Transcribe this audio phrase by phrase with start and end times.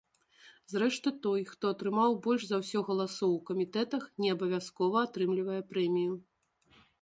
[0.71, 6.13] Зрэшты, той, хто атрымаў больш за ўсё галасоў у камітэтах, не абавязкова атрымлівае прэмію.